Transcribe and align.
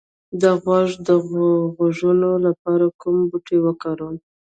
د 0.41 0.43
غوږ 0.61 0.89
د 1.07 1.09
غږونو 1.77 2.29
لپاره 2.45 2.85
کوم 3.01 3.17
بوټی 3.29 3.57
وکاروم؟ 3.61 4.15